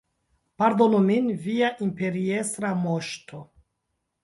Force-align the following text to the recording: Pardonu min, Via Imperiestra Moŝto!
Pardonu 0.61 1.01
min, 1.09 1.27
Via 1.43 1.69
Imperiestra 1.89 2.73
Moŝto! 2.87 3.45